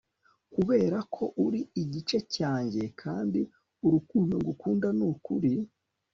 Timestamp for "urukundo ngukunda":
3.85-4.87